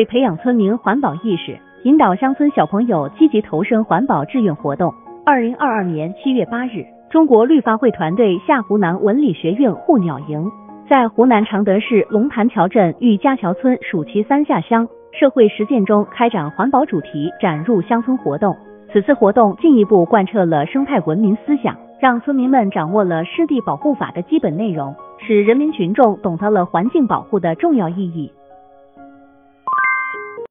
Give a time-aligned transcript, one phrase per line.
[0.00, 4.90] 为培养村民环保意识，引导乡村小朋友积极投身环保志愿活动。
[5.26, 10.50] 二零二二年七月八日，中国绿发会团队下湖南文理学院护鸟营，
[10.88, 18.56] 在湖南常德市龙潭桥镇玉家桥村暑期三下乡社会实践中开展环保主题展入乡村活动。
[18.90, 28.32] 此次活动进一步贯彻了生态文明思想，让村民们掌握了湿地保护法的基本内容，使人民群众懂得了环境保护的重要意义。